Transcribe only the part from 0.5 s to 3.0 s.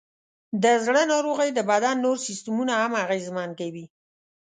د زړه ناروغۍ د بدن نور سیستمونه هم